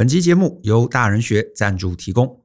[0.00, 2.42] 本期节目由大人学赞助提供。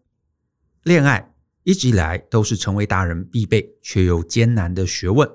[0.83, 5.25] 恋爱一直以来都是成为大人必备却又艰难的学问。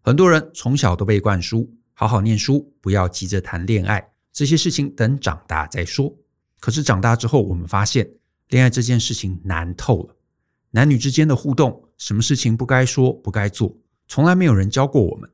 [0.00, 6.16] 很多人从小都被灌输好好念书，不要急着谈恋爱，这些事情等长大再说。
[6.60, 8.08] 可是长大之后，我们发现
[8.50, 10.14] 恋爱这件事情难透了。
[10.70, 13.76] 男女之间的互动，什么事情不该说不该做，
[14.06, 15.28] 从来没有人教过我们。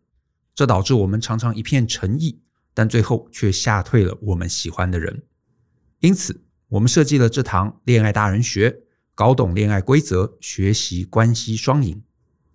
[0.55, 2.41] 这导致我们常常一片诚意，
[2.73, 5.25] 但最后却吓退了我们喜欢的人。
[6.03, 8.81] 因此，我们设计了这堂恋爱大人学。
[9.15, 12.03] 搞懂恋爱规则，学习关系双赢。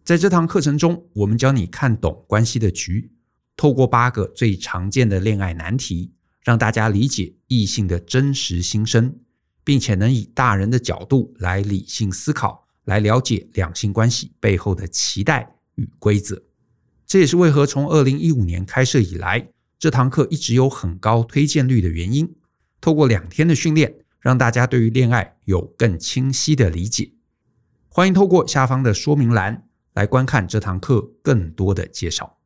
[0.04, 3.10] 在这堂课程中，我们教你看懂关系的局，
[3.56, 6.12] 透过八个最常见的恋爱难题，
[6.44, 9.16] 让大家理解异性的真实心声，
[9.64, 16.42] 并且能以大人的角度来理性思考，来了解两性关系背后的期待与规则。
[17.06, 19.48] 这也是为何从二零一五年开设以来，
[19.80, 22.36] 这堂课一直有很高推荐率的原因。
[22.88, 23.94] 透过两天的训练。
[24.20, 27.12] 让大家对于恋爱有更清晰的理解。
[27.88, 32.38] 欢迎透过下方的说明栏来观看这堂课更多的介绍。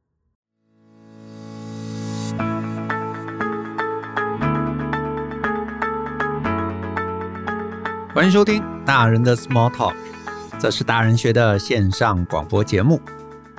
[8.13, 9.95] 欢迎收听大人的 Small Talk，
[10.59, 13.01] 这是大人学的线上广播节目。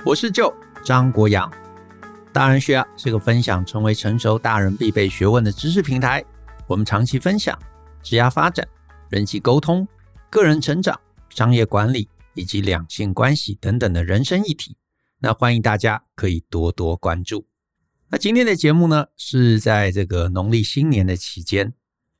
[0.05, 0.53] 我是 Joe
[0.85, 1.51] 张国阳。
[2.31, 6.23] 大人学啊是个分享成为成熟大人必备学问的知识平台。
[6.67, 7.57] 我们长期分享。
[8.01, 8.67] 职业发展、
[9.09, 9.87] 人际沟通、
[10.29, 14.75] 个人成长、商业管理以及两性关系等等的人生议题，
[15.19, 17.47] 那欢迎大家可以多多关注。
[18.09, 21.73] 那今天的节目呢，是在这个农历新年的期间，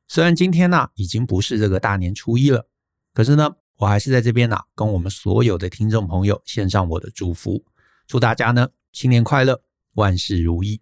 [0.08, 2.66] 虽然今天呢已经不是这个大年初一了，
[3.12, 7.62] 可是呢，我还是在这边呢跟我们所有的听众朋友献上我的祝福，
[8.06, 9.62] 祝大家呢新年快乐，
[9.96, 10.80] 万事如意。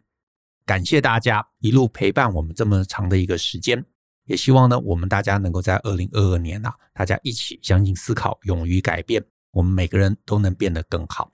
[0.72, 3.84] 感谢大家一路陪伴我们这么长的一个时间。
[4.24, 11.30] 也希望呢，我们大家能够在二零二二年呐、啊，大家一起相信、思考、勇于改变，我们每个人都能变得更好。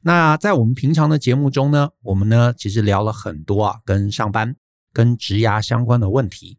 [0.00, 4.56] 那在我们平常的节目中呢，我们呢其实聊了很多啊，跟上班、
[4.94, 6.56] 跟职涯相关的问题。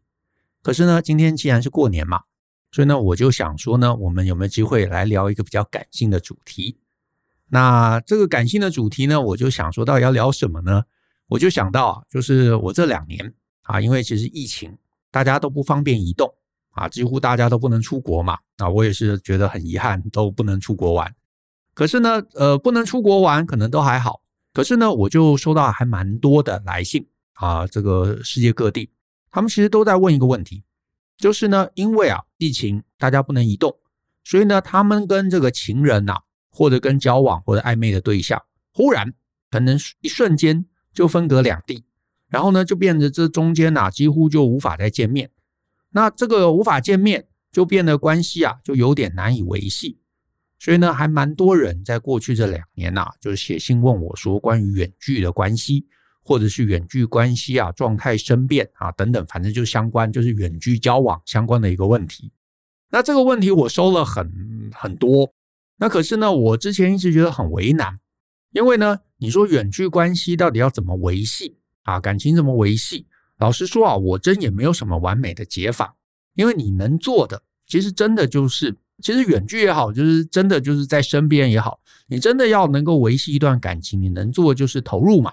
[0.62, 2.22] 可是呢，今天既然是过年嘛，
[2.70, 6.78] 所以呢，我就想说呢，我们有没有机会来聊一个比较感性的主题？
[7.48, 10.84] 那这个感性的主题呢，我就想说到底要聊什么呢？
[11.30, 13.32] 我就想到啊，就是我这两年
[13.62, 14.76] 啊，因为其实疫情。
[15.12, 16.32] 大家都不方便移动
[16.70, 18.38] 啊，几乎大家都不能出国嘛。
[18.58, 21.12] 啊，我也是觉得很遗憾，都不能出国玩。
[21.74, 24.22] 可是呢，呃，不能出国玩可能都还好。
[24.52, 28.88] 可是呢，我就收到还蛮多的来信啊，这个世界各地，
[29.32, 30.62] 他们其实都在问一个问题，
[31.16, 33.76] 就是呢，因为啊疫情，大家不能移动，
[34.22, 36.20] 所以呢，他们跟这个情人呐，
[36.52, 38.40] 或者跟交往或者暧昧的对象，
[38.72, 39.12] 忽然
[39.50, 41.84] 可能一瞬间就分隔两地。
[42.28, 45.30] 然后呢，就变得这中间呐，几乎就无法再见面。
[45.90, 49.98] 那这个无法见面，就变得关系啊，就有点难以维系。
[50.58, 55.86] 所以呢，还蛮多人在过去这两年呐，就是写信问我说，关于远距的关系，
[56.22, 62.30] 或者是远距关系啊，状态生变啊等等，反正就相关，就是远距交往相关的一个问题。
[62.90, 65.32] 那这个问题我收了很很多。
[65.78, 67.98] 那可是呢，我之前一直觉得很为难，
[68.52, 71.56] 因为呢，你说远距关系到底要怎么维系？
[71.82, 73.06] 啊，感情怎么维系？
[73.38, 75.96] 老实说啊，我真也没有什么完美的解法，
[76.34, 85.32] 因为你能做的，其实真的就是，其实远距也好，就是真的就是在身边也好，你真的要能够维系一段感情，你能做的就是投入嘛，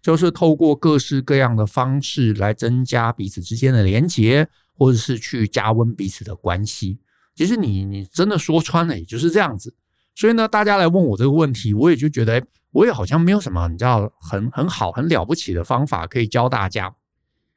[0.00, 7.00] 就是透过各式各样的方式来增加彼此之间的连结，或者是去加温彼此的关系。
[7.34, 9.74] 其实你你真的说穿了，也就是这样子。
[10.20, 12.46] 所以呢，大家来问我这个问题，我也就觉得。
[12.72, 16.94] 我也好像没有什么你知道很很好很了不起的方法可以教大家。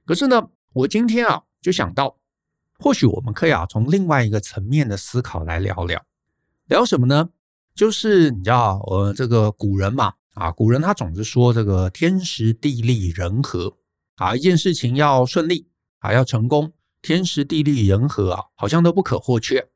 [0.06, 2.18] 可是呢，我今天啊就想到，
[2.80, 6.04] 或许我们可以啊从另外一个层面的思考来聊聊，
[6.66, 7.30] 聊什么呢？
[7.76, 13.78] 就是你知道，呃，这个古人嘛，啊，古人他总是说这个天时地利人和
[14.16, 15.68] 啊，一件事情要顺利
[16.00, 19.70] 啊，要成功，天时地利人和啊，好像都不可或缺。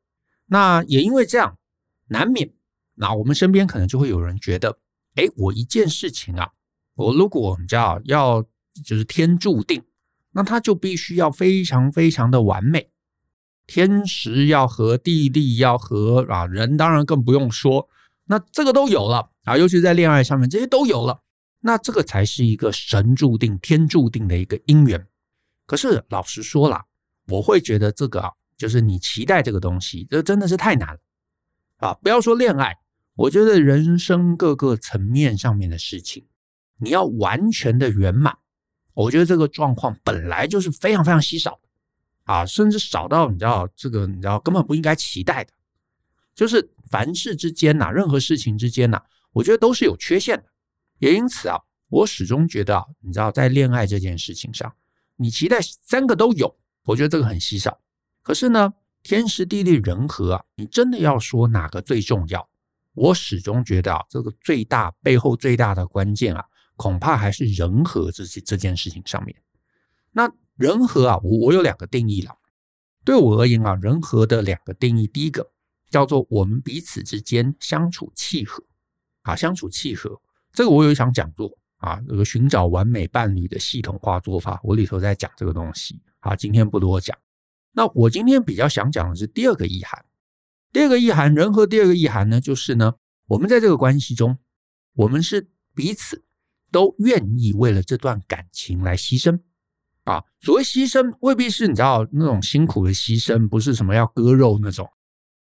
[0.48, 1.60] 那也因为这样，
[2.07, 2.50] 难免
[2.98, 4.78] 那我们身边可能就会有人觉得。
[5.16, 6.48] 哎，我一件事情啊，
[6.94, 8.44] 我如果你知道要
[8.86, 9.82] 就是天注定，
[10.34, 12.92] 那它就必须要非常非常的完美，
[13.66, 17.90] 天时要合，地利要合啊，人当然更不用说，
[18.26, 21.24] 那这个都有了啊，尤其在恋爱上面，这些都有了，
[21.62, 25.08] 那这个才是一个神注定、天注定的一个姻缘。
[25.66, 26.86] 可是老实说啦，
[27.30, 31.00] 我会觉得这个啊，就是你期待这个东西，这真的是太难了
[31.78, 31.94] 啊！
[32.04, 32.78] 不要说恋爱。
[33.18, 36.25] 我觉得人生各个层面上面的事情，
[36.78, 38.38] 你要完全的圆满，
[38.94, 41.69] 我觉得这个状况本来就是非常非常稀少的
[42.31, 45.52] 啊，甚至少到你知道这个你知道根本不应该期待的。
[46.36, 50.46] 就是凡事之间呐，任何事情之间呐，我觉得都是有缺陷的。
[51.00, 51.58] 也因此啊，
[51.90, 54.72] 我始终觉得啊，你知道在恋爱这件事情上，
[55.16, 57.81] 你期待三个都有，我觉得这个很稀少。
[58.22, 62.48] 可是呢，天时地利人和啊，你真的要说哪个最重要，
[62.98, 66.44] 我始终觉得啊，这个最大背后最大的关键啊，
[66.76, 69.36] 恐怕还是人和这这件事情上面。
[70.12, 72.36] 那人和啊，我我有两个定义了。
[73.06, 75.52] 对我而言啊，人和的两个定义，第一个。
[75.90, 78.62] 叫做我们彼此之间相处契合
[79.22, 80.20] 啊，相处契合，
[80.52, 87.18] 这个我有一场讲座啊，这个寻找完美伴侣的系统化做法，我里头在讲这个东西啊，今天不多讲。
[87.72, 90.04] 那我今天比较想讲的是第二个意涵，
[90.72, 92.96] 第二个意涵，人和第二个意涵呢，就是呢，
[93.28, 94.38] 我们在这个关系中，
[94.94, 96.24] 我们是彼此
[96.72, 99.40] 都愿意为了这段感情来牺牲
[100.04, 100.24] 啊。
[100.40, 104.88] 所谓牺牲，未必是你知道那种辛苦的牺牲，不是什么要割肉那种。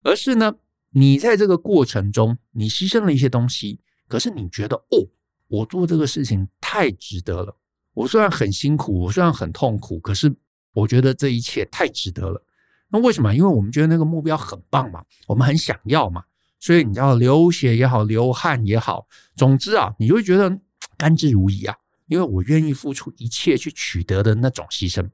[0.02, 0.54] 而是呢，
[0.90, 5.08] 你在这个过程中，你牺牲了一些东西，可是你觉得哦，
[5.48, 7.58] 我做这个事情太值得了。
[7.92, 10.34] 我虽然很辛苦，我虽然很痛苦，可是
[10.72, 12.40] 我觉得这一切太值得了。
[12.88, 13.34] 那为什么？
[13.34, 16.24] 因为我们觉得那个目标很棒嘛，我们很想要嘛，
[16.58, 20.60] 所以你知道流血也好，流汗也好，总之啊，你就会觉得
[20.96, 21.76] 甘之如饴啊。
[22.06, 25.04] 因为我愿意付出一切去取得的那种牺牲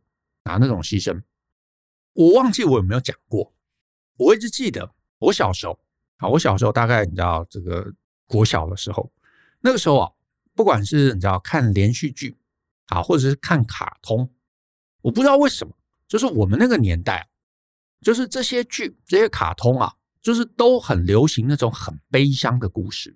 [0.42, 1.22] 啊，那种牺牲，
[2.12, 3.50] 我忘记我有没有讲过。
[4.18, 5.80] 我一直记得我小时候
[6.18, 7.90] 啊，我小时候大概你知道这个
[8.26, 9.10] 国小的时候，
[9.62, 10.12] 那个时候啊，
[10.54, 12.36] 不管是你知道看连续剧
[12.88, 14.28] 啊，或者是看卡通，
[15.00, 15.74] 我不知道为什么，
[16.06, 17.26] 就是我们那个年代，
[18.02, 23.14] 就是这些剧、这些卡通啊，就是都很流行那种很悲伤的故事。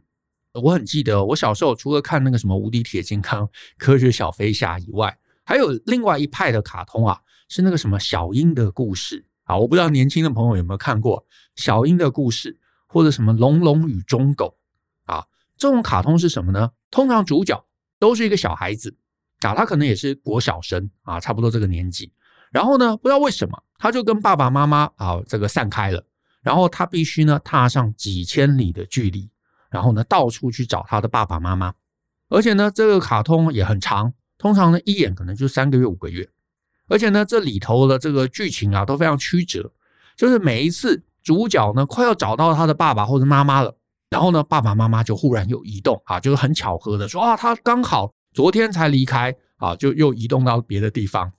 [0.55, 3.47] 我很记得我小时候除了看那个什么《无敌铁金刚》
[3.77, 9.27] 《科学小飞侠》以外，还有另外一派的卡通啊，是那个什么小英的故事。
[9.45, 11.25] 啊，我不知道年轻的朋友有没有看过
[11.55, 14.57] 小英的故事，或者什么龙龙与忠狗
[15.05, 15.25] 啊，
[15.57, 16.73] 这种卡通是什么呢？
[16.91, 17.65] 通常主角
[17.99, 18.97] 都是一个小孩子
[19.43, 22.13] 啊，他可能也是国小生啊，差不多这个年纪。
[22.57, 26.03] 然后呢，不知道为什么他就跟爸爸妈妈啊这个散开了，
[26.41, 29.29] 然后他必须呢踏上几千里的距离，
[29.69, 31.75] 然后呢到处去找他的爸爸妈妈。
[32.31, 36.27] 而且呢，这个卡通也很长，通常呢一演可能就三个月五个月。
[36.89, 39.71] 而且呢，这里头的这个剧情啊都非常曲折，
[40.17, 43.77] 就是每一次主角呢快要找到他的爸爸或者妈妈了，
[44.09, 51.31] 然后呢爸爸妈妈就忽然又移动啊，就是很巧合的说啊，他刚好昨天才离开啊，就又移动到别的地方，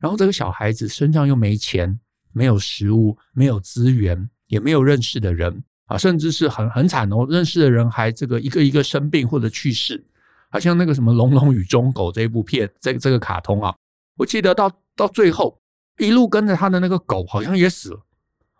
[0.00, 2.00] 然后这个小孩子身上又没钱、
[2.32, 10.04] 没有食物、没有资源，也没有认识的人啊，甚至是很很惨哦，认识的人还这个一个一个生病或者去世，
[10.50, 13.74] 好像那个什么《龙龙与忠狗》这一部片，这个这个卡通啊，
[14.16, 14.70] 我记得到。
[14.96, 15.58] 到最后，
[15.96, 18.02] 一路跟着他的那个狗好像也死了，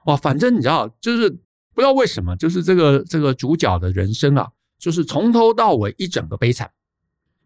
[0.06, 0.16] 哇！
[0.16, 4.48] 反正你知道，就是不知道为什么，就是这个这个主角的人生啊，
[4.78, 6.70] 就是从头到尾一整个悲惨。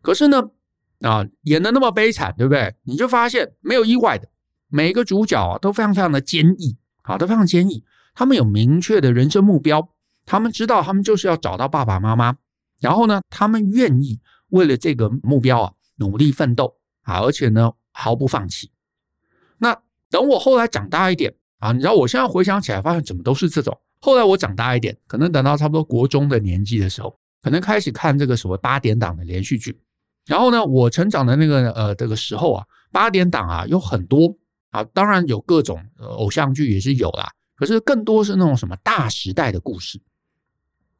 [0.00, 0.41] 可是呢，
[1.05, 2.75] 啊，演的那么悲惨，对不对？
[2.85, 4.27] 你就发现没有意外的，
[4.69, 7.85] 每一个主角啊都非常非常的坚毅，啊，都非常坚毅。
[8.15, 9.87] 他们有明确的人生目标，
[10.25, 12.35] 他们知道他们就是要找到爸爸妈妈，
[12.81, 14.19] 然后呢，他们愿意
[14.49, 18.71] 为了这个目标啊努力奋斗啊，而且呢毫不放弃。
[19.59, 19.77] 那
[20.11, 23.79] 等我后来长大一点啊，你知道，我现在回想起来，发现怎么都是这种。
[24.01, 29.79] 后来我长大一点，可能等到差不多国中的年纪的时候，可能开始看这个所谓八点档的连续剧。
[30.27, 34.37] 然后呢，我成长的那个呃这个时候啊，八点档啊有很多
[34.71, 40.01] 啊，当然有各种偶像剧也是有啦，可是更多是那种什么大时代的故事，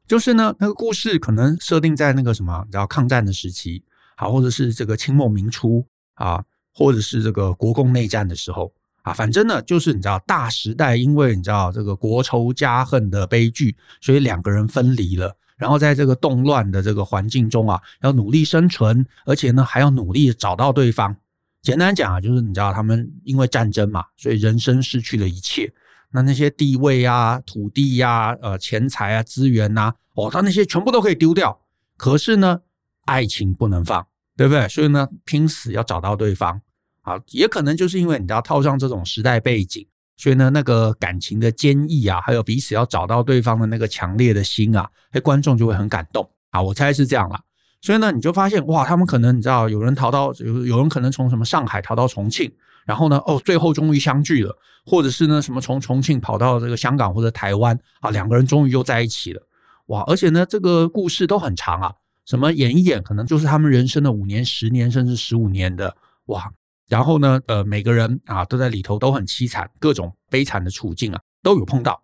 [0.07, 3.83] 就是呢那个故事可能设定在那个什么，你知道抗战的时期
[4.15, 6.43] 啊，或者是这个清末民初啊。
[6.77, 8.69] 或者是这个国共内战的时候
[9.01, 21.15] 啊，反正呢，就是你知道大时代，因为你知道这个国仇家恨的悲剧，所以两个人分离了，然后在这个动乱的这个环境中啊，要努力生存，而且呢还要努力找到对方。
[21.61, 25.73] 简单讲啊，就是你知道他们因为战争嘛，所以人生失去了一切，
[26.11, 31.61] 那那些地位啊、土地呀、呃钱财啊、资源呐，哦，他那些全部都可以丢掉，
[31.97, 32.61] 可是呢，
[33.05, 34.07] 爱情不能放。
[34.37, 34.67] 对不对？
[34.67, 36.61] 所以呢，拼死要找到对方
[37.03, 46.61] 啊，也可能就是因为你知道套上这种时代背景，所以呢，那个感情的坚毅啊，还有彼此要找到对方的那个强烈的心啊，哎，观众就会很感动啊。
[46.61, 47.41] 我猜是这样啦。
[47.81, 52.51] 所以呢，你就发现哇，他们可能你知道，有人逃到有有人可能从什么上海逃到重庆，
[52.85, 59.41] 然后呢，哦，最后终于相聚了，或者是呢，什么从重庆跑到这个香港或者台湾啊，两个人终于又在一起了，
[59.87, 60.01] 哇！
[60.07, 61.93] 而且呢，这个故事都很长啊。
[62.25, 65.95] 什么演一演，可能就是他们人生的五年、十年，甚至十五年的
[66.25, 66.51] 哇！
[66.87, 72.03] 然后呢，呃，每个人啊都在里头都很凄惨，各种悲惨的处境啊都有碰到。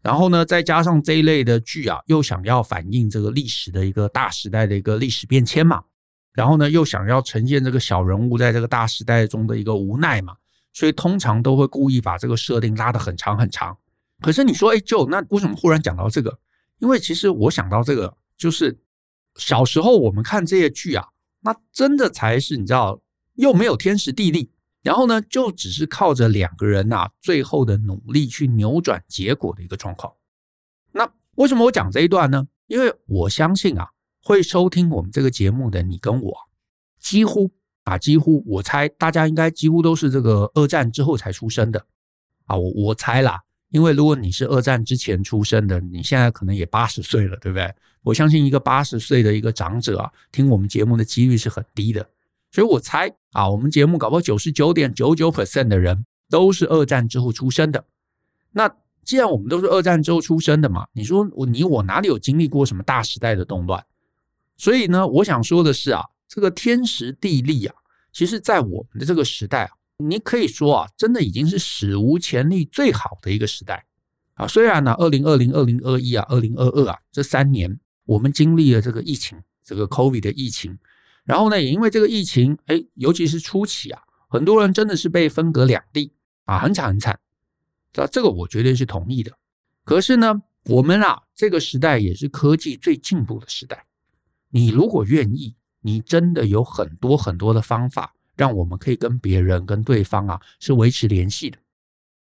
[0.00, 5.82] 然后呢，再加上这一类的剧啊，又想要反映这个历史的一个大时代的一个历史变迁嘛，
[6.32, 10.36] 然后呢，又想要呈现这个小人物在这个大时代中的一个无奈嘛，
[10.72, 13.76] 所以通常都会故意把这个设定拉得很长很长。
[14.20, 16.38] 可是你说，哎，Joe，那为什么忽然讲到这个？
[16.78, 18.78] 因为其实我想到这个，就是
[19.34, 21.08] 小时候我们看这些剧啊，
[21.40, 23.00] 那真的才是你知道。
[23.36, 24.50] 又没有天时地利，
[24.82, 30.12] 然后呢，就只是靠着两个人呐、啊，最后的努力去扭转结果的一个状况。
[30.92, 32.46] 那为什么我讲这一段呢？
[32.66, 33.90] 因为我相信啊，
[34.22, 36.36] 会收听我们这个节目的你跟我，
[36.98, 37.50] 几乎
[37.84, 41.86] 啊，几乎我猜大家应该几乎都是这个二战之后才出生的
[42.46, 47.72] 啊，我我猜啦，因为如果你是二战之前出生的，你现在可能也八十岁了，对不对？
[48.02, 52.08] 我相信一个八十岁的一个长者啊，听我们节目的几率是很低的。
[52.50, 57.84] 所以我猜啊，我们节目搞不好九十九点九九 percent 的人都是二战之后出生的。
[58.52, 58.74] 那
[59.04, 63.84] 既然我们都是二战之后出生的嘛，你说我你我哪里有经历过什么大时代的动乱？
[64.56, 67.74] 所以呢，我想说的是啊，这个天时地利啊，
[68.12, 73.84] 其实在我们的这个时代啊，你可以说啊，真的已经是史无前例最好的一个时代
[74.34, 74.48] 啊。
[74.48, 80.78] 虽然呢，二零二零、二零二一啊、二零二二啊这三年，我们经历了这个疫情，这个 COVID 的疫情。
[81.26, 86.12] 然后呢，也因为这个疫情，哎，尤其是初期啊，很多人真的是被分隔两地
[86.44, 87.18] 啊，很惨很惨。
[87.92, 89.32] 这这个我绝对是同意的。
[89.84, 93.86] 可是呢，我们啊，这个时代也是科技最进步的时代。
[94.50, 101.58] 你如果愿意，你真的有很多很多的方法，让我们可以跟别人、跟对方啊，是维持联系的，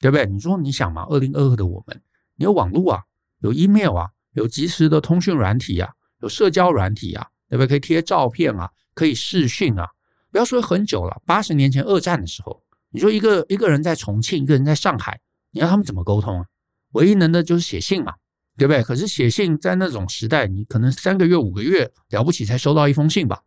[0.01, 0.27] 对不对？
[0.27, 2.03] 你说你想嘛，二零二二的我们，
[2.35, 3.05] 你有网络啊，
[3.43, 7.69] 有 email 啊，有即时的通讯软体啊，有社交软体啊，对不对？
[7.69, 8.69] 可以贴照片啊。
[8.99, 9.87] 可以视讯啊，
[10.33, 15.21] 不要说很久了，八十年前二战的时候，你说一个一个人在重庆，一个人在上海，
[15.53, 16.47] 你让他们怎么沟通啊？
[16.95, 18.15] 唯一能的就是写信嘛，
[18.57, 18.83] 对不对？
[18.83, 23.41] 可是写信在那种时代，你可能三个月、五个月了不起才收到一封信吧？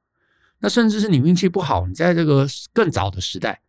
[0.59, 3.61] 那甚至是你运气不好，你在这个更早的时代，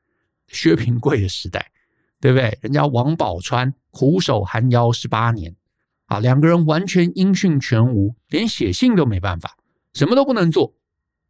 [0.46, 1.72] 薛平贵的时代，
[2.20, 2.56] 对不对？
[2.62, 5.56] 人家王宝钏苦守寒窑十八年
[6.06, 9.56] 啊，两个人完全音讯全无，连写信都没办法，
[9.94, 10.72] 什么都不能做。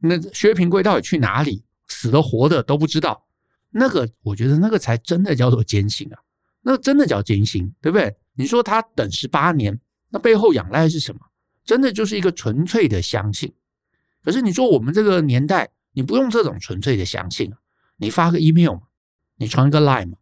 [0.02, 1.62] 那薛平贵到底去哪里？
[1.88, 3.26] 死的活的都不知道。
[3.71, 6.18] 那个，我觉得那个才真的叫做艰辛啊！
[6.62, 8.14] 那真的叫艰辛，对不对？
[8.35, 9.78] 你说他等十八年，
[10.11, 11.21] 那背后仰赖是什么？
[11.64, 13.52] 真的就是一个纯粹的相信。
[14.23, 17.59] 可是你说我们这个年代，你不用这种纯粹的相信啊，
[17.97, 18.82] 你发个 email 嘛，
[19.37, 20.18] 你传个 line 嘛，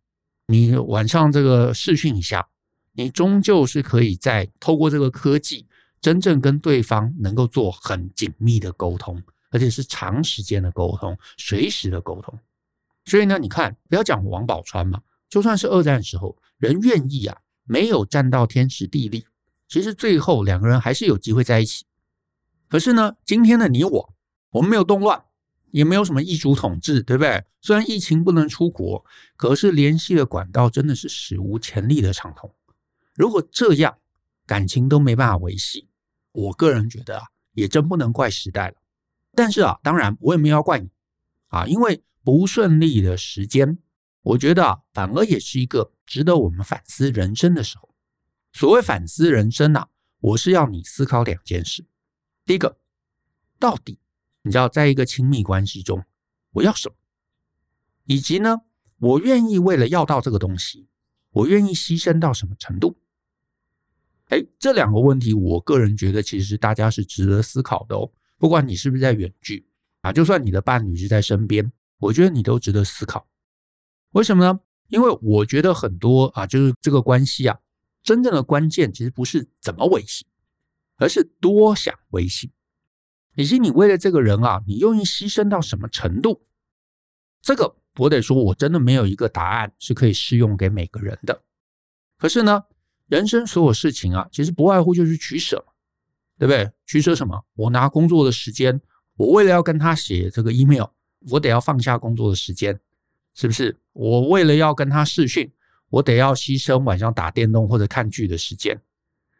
[0.46, 2.48] 你晚上这个视讯一下，
[2.92, 5.66] 你终究是可以在透过这个科技，
[6.00, 9.22] 真正跟对方能够做很紧密的沟通。
[9.50, 12.38] 而且是长时间的沟通，随时的沟通。
[13.04, 19.26] 所以呢，你看，不要讲王宝钏嘛，就算是二战时候，人愿意啊，没有占到天时地利，
[19.68, 21.86] 其实最后两个人还是有机会在一起。
[22.68, 24.14] 可是呢，今天的你我，
[24.50, 25.24] 我们没有动乱，
[25.72, 27.44] 也没有什么异族统治，对不对？
[27.60, 29.04] 虽然疫情不能出国，
[29.36, 32.54] 可是联系的管道真的是史无前例的畅通。
[33.14, 33.98] 如果这样，
[34.46, 35.88] 感情都没办法维系，
[36.32, 38.74] 我个人觉得啊，也真不能怪时代了。
[39.40, 40.90] 但是啊，当然我也没有要怪你
[41.46, 43.78] 啊，因为不顺利的时间，
[44.20, 47.88] 我觉得啊，反而也是一个值得我们反思人生的时候。
[48.52, 49.88] 所谓反思人生啊，
[50.20, 51.86] 我是要你思考两件事。
[52.44, 52.76] 第一个，
[53.58, 53.98] 到底
[54.42, 56.04] 你知道，在一个亲密关系中，
[56.50, 56.94] 我要什么？
[58.04, 58.60] 以及呢，
[58.98, 60.86] 我愿意为了要到这个东西，
[61.30, 62.98] 我愿意牺牲到什么程度？
[64.26, 68.12] 哎，这两个问题，我个人觉得其实大家是值得思考的哦。
[68.40, 69.66] 不管你是不是在远距
[70.00, 73.28] 啊，就算你的伴侣是在身边，我觉得你都值得思考。
[74.12, 74.60] 为什么呢？
[74.88, 77.58] 因为我觉得很多啊，就是这个关系啊，
[78.02, 80.24] 真正的关键其实不是怎么维系，
[80.96, 82.50] 而是多想维系，
[83.36, 86.46] 以及你为了这个人啊，你愿意牺牲到什么程度。
[87.42, 91.42] 这个我得说，我真的没有一个答案是可以适用给每个人的。
[92.16, 92.64] 可是呢，
[93.06, 95.66] 人生所有事情啊，其实不外乎就是取舍。
[96.40, 96.70] 对不对？
[96.86, 97.44] 取舍什么？
[97.54, 98.80] 我拿工作的时间，
[99.18, 100.86] 我为了要跟他写这个 email，
[101.30, 102.80] 我得要放下工作的时间，
[103.34, 103.78] 是不是？
[103.92, 105.52] 我为了要跟他视讯，
[105.90, 108.80] 我得要牺牲晚上打电动或者看剧的时间。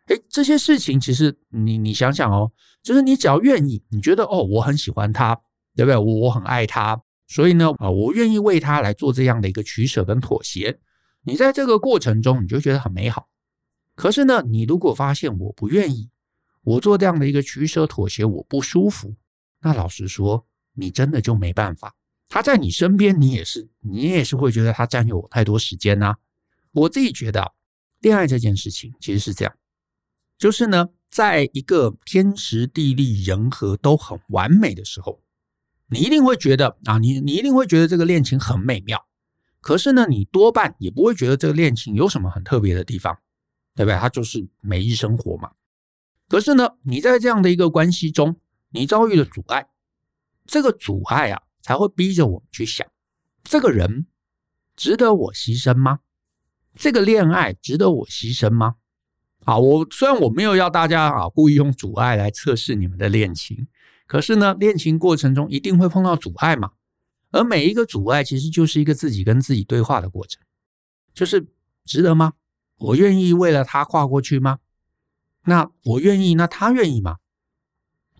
[0.08, 2.52] 诶，这些事情其实你你想想哦，
[2.82, 5.34] 就是你只要愿意，你觉得哦，我很喜欢他，
[5.74, 5.96] 对不对？
[5.96, 10.78] 我我很爱他，所以呢，啊，我愿意为他来做这样的一个取舍跟妥协。
[11.22, 13.30] 你在这个过程中，你就觉得很美好。
[13.94, 16.10] 可是呢，你如果发现我不愿意，
[16.62, 19.14] 我做这样的一个取舍妥协，我不舒服。
[19.62, 21.94] 那老实说，你真的就没办法
[22.28, 26.14] 他在你身边，你也是你也是会觉得他占有太多时间呐、
[26.72, 27.52] 我自己觉得，
[28.00, 29.54] 恋爱这件事情其实是这样，
[30.38, 35.20] 就是呢，在一个天时地利人和都很完美的时候，
[35.88, 39.06] 你一定会觉得啊，你你一定会觉得这个恋情很美妙。
[39.60, 43.18] 可是呢，你多半也不会觉得这个恋情有什么很特别的地方，
[43.74, 43.98] 对不对？
[43.98, 45.50] 它就是每日生活嘛。
[46.30, 48.36] 可是呢，你在这样的一个关系中，
[48.68, 49.66] 你遭遇了阻碍，
[50.46, 52.86] 这个阻碍啊，才会逼着我们去想：
[53.42, 54.06] 这个人
[54.76, 55.98] 值得我牺牲吗？
[56.76, 58.76] 这个恋爱值得我牺牲吗？
[59.44, 63.66] 啊，我虽然我没有要大家啊故意用阻碍来测试你们的恋情，
[64.06, 66.70] 可是呢，恋情过程中一定会碰到阻碍嘛。
[67.32, 70.40] 而每一个阻碍，其实就是一个自己跟自己对话的过程，
[71.12, 71.48] 就是
[71.84, 72.34] 值得吗？
[72.76, 74.60] 我愿意为了他跨过去吗？
[75.46, 77.16] 那我愿意，那他愿意吗？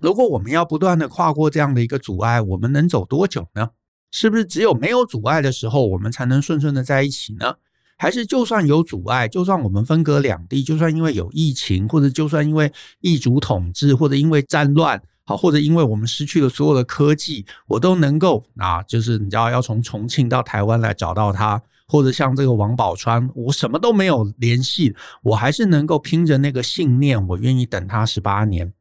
[0.01, 3.71] 如果我们要不断的跨过这样的一个阻碍，我们能走多久呢？
[4.11, 7.57] 是不是只有没有阻碍的时候，我们才能顺顺的在一起呢？
[7.97, 15.01] 还是就算有阻碍，就算我们分隔两地，就算因为有疫情，或者就算因为异族统治，或者因为战乱？
[15.25, 28.73] 好，或者因为我们失去了所有的科技，我都能够啊，就是你知道要从重庆到台湾来找到他，或者像这个王宝钏，我什么都没有联系，我还是能够凭着那个信念，我愿意等他十八年。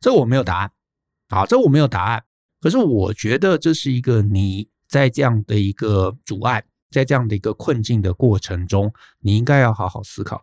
[0.00, 0.70] 这我没有答案，
[1.28, 2.24] 啊，这我没有答案。
[2.60, 8.90] 可是我觉得这是一个你在这样的一个阻碍，在这样的一个困境的过程中，
[9.20, 10.42] 你应该要好好思考。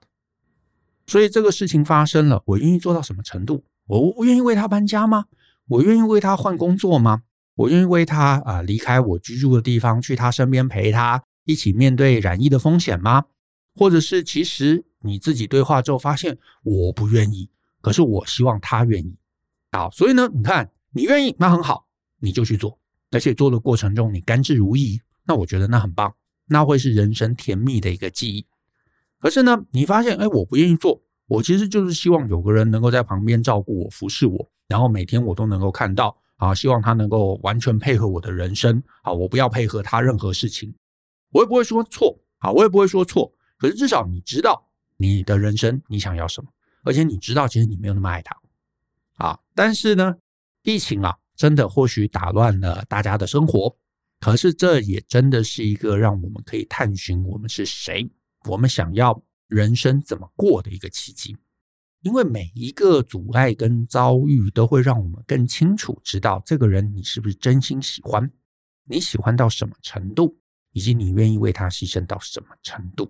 [1.08, 3.64] 所以这个事情发生了，我愿意做到什么程度？
[3.88, 5.26] 我我愿意为他搬家吗？
[5.68, 7.24] 我愿意为他换工作吗？
[7.56, 13.26] 我愿意为他啊离开我居住的地方，去他身边陪他一起面对染疫的风险吗？
[13.76, 17.50] 或者是其实你自己对话之后发现我不愿意，
[17.82, 19.16] 可是我希望他愿意。
[19.72, 21.88] 好，所以呢，你看你愿意，那很好，
[22.20, 22.80] 你就去做，
[23.12, 26.14] 而且做的过程中你甘之如饴，那我觉得那很棒，
[26.48, 28.46] 那会是人生甜蜜的一个记忆。
[29.20, 31.02] 可是呢，你发现哎，我不愿意做。
[31.28, 40.72] 我其实就是希望有个人能够在旁边照顾我、服侍我，然后每天我都能够看到啊，希望他能够完全配合我的人生啊，我不要配合他任何事情，
[41.36, 46.50] 我也不会说错啊，我也不会说错，可是至少你知道你的人生你想要什么，
[46.84, 48.40] 而且你知道其实你没有那么爱他
[49.18, 49.38] 啊。
[49.54, 50.16] 但是呢，
[50.64, 53.78] 疫情啊，真的或许打乱了大家的生活，
[54.22, 58.10] 可是这也真的是一个让我们可以探寻我们是谁，
[58.50, 59.22] 我们想要。
[59.48, 61.38] 人生怎么过的一个契机，
[62.02, 68.28] 因为每一个阻碍跟遭遇都会让我们更清楚知道这个人你是不是真心喜欢，
[68.86, 70.36] 你喜欢到什么程度，
[70.76, 73.10] 以及你愿意为他牺牲到什么程度。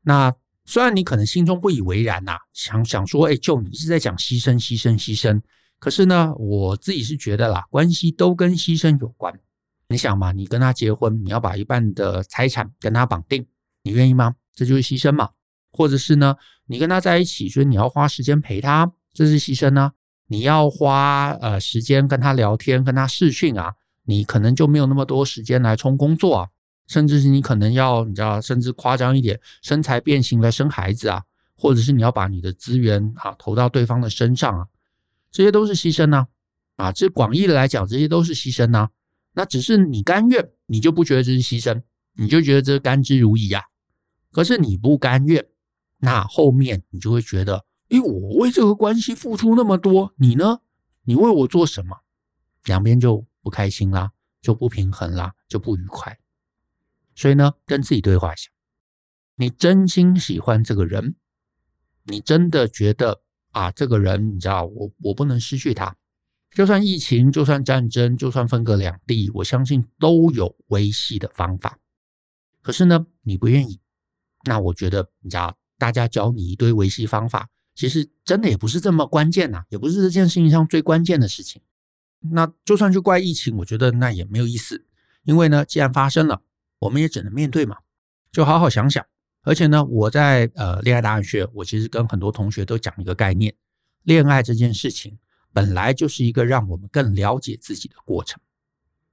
[0.00, 5.38] 那虽然你可能心中不以为然呐、啊，想想说，哎，就你是在讲牺牲、牺牲、牺牲，
[5.78, 9.38] 可是呢，我自己是觉得啦，关系都跟牺牲有关。
[9.88, 13.46] 你想嘛，你跟他结婚，你要把一半的财产跟他绑定，
[13.82, 14.34] 你愿意吗？
[14.54, 15.28] 这就是牺牲嘛，
[15.72, 19.92] 或者是呢，你跟他在一起，所以你要花时间陪他，这是牺牲呢、啊。
[20.28, 26.48] 你要花呃时间跟他聊天，跟他视讯啊，你可能就没有那么多时间来冲工作啊，
[26.86, 31.22] 甚至是你可能要你知道，甚至夸张一点，身材变形来生孩子啊，
[31.56, 34.66] 或者是你要把你的资源啊投到对方的身上啊，
[35.30, 36.26] 这些都是牺牲呢
[36.76, 38.90] 啊，这广义的来讲，这些都是牺牲呢、啊。
[39.34, 41.82] 那只是你甘愿，你就不觉得这是牺牲，
[42.14, 43.64] 你就觉得这甘之如饴啊。
[44.30, 45.46] 可是你不甘愿，
[45.98, 50.60] 那后面你就会觉得，诶，我为这个关系付出那么多，你呢？
[51.04, 51.96] 你为我做什么？
[52.64, 56.18] 两边就不开心啦，就不平衡啦，就不愉快。
[57.14, 58.50] 所以呢，跟自己对话一下，
[59.36, 61.16] 你真心喜欢这个人，
[62.04, 65.96] 你真的觉得啊，这个人，你知道，我我不能失去他，
[66.50, 71.78] 就算疫情，就算战争，就算分隔两地，我相信都有维系的方法。
[72.60, 73.80] 可是呢，你不愿意。
[74.44, 81.62] 那我觉得，你知道，大家教你一堆维系方法，其实真的也不是这么关键呐，也不是这件事情上最关键的事情。
[82.20, 84.84] 那就算去怪疫情，我觉得那也没有意思，
[85.24, 86.42] 因为呢，既然发生了，
[86.82, 87.76] 我们也只能面对嘛，
[88.32, 89.06] 就好好想想。
[89.42, 93.54] 而且呢，我在呃恋爱答案学，我其实跟很多同学都讲一个概念：
[94.02, 95.16] 恋爱这件事情
[95.52, 98.40] 本来就是一个让我们更了解自己的过程。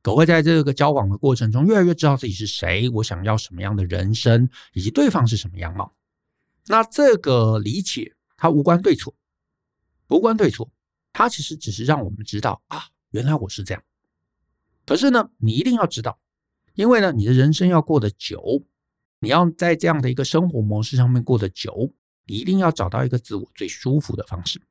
[0.01, 5.93] 可会在这个交往的过程中，越来越知道自己是谁，我想要什么样的人生，以及对方是什么样貌。
[6.65, 9.13] 那这个理解，它无关对错，
[10.07, 10.71] 无关对错，
[11.13, 13.83] 它其实只是让我们知道啊，原来我是这样。
[14.87, 16.17] 可是呢，你一定要知道，
[16.79, 18.63] 因为呢，你的人生要过得久，
[19.19, 21.93] 你要在这样的一个生活模式上面过得久，
[22.25, 24.61] 你一定要找到一个自我最舒服的方式。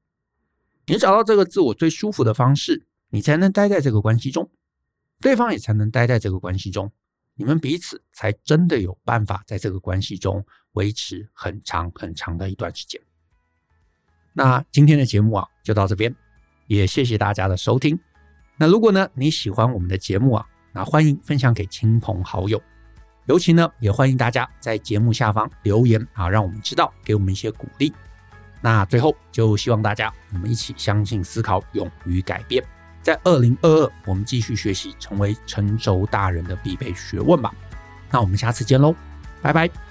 [0.87, 4.51] 你找到这个自我最舒服的方式，你才能待在这个关系中。
[5.21, 6.91] 对方也才能待在这个关系中，
[7.35, 10.43] 你们彼此才真的有办法在这个关系中
[10.73, 12.99] 维持很长很长的一段时间。
[14.33, 16.17] 那今天的节目啊，就到这边，
[16.69, 18.01] 也谢谢大家的收听。
[18.57, 22.61] 那如果呢，你喜欢我们的节目啊，那欢迎分享给亲朋好友，
[23.27, 27.93] 尤其呢，也欢迎大家在节目下方留言啊，让我们知道，给我们一些鼓励。
[28.61, 32.63] 那最后就希望大家，我们一起相信、思考、勇于改变，
[33.03, 37.55] 在二零二二，我们继续学习，成为成熟大人的必备学问吧。
[38.11, 38.95] 那我们下次见喽，
[39.41, 39.88] 拜拜。